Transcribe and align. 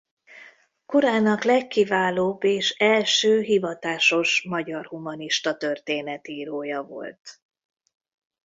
Korának 0.85 1.43
legkiválóbb 1.43 2.43
és 2.43 2.69
első 2.69 3.39
hivatásos 3.41 4.41
magyar 4.43 4.85
humanista 4.85 5.57
történetírója 5.57 6.81
volt. 6.83 7.41